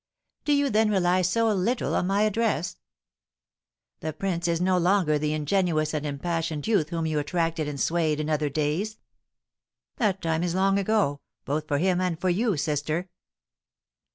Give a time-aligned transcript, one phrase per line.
[0.45, 2.79] "Do you then rely so little on my address?"
[3.99, 8.19] "The prince is no longer the ingenuous and impassioned youth whom you attracted and swayed
[8.19, 8.97] in other days;
[9.97, 13.09] that time is long ago, both for him and for you, sister."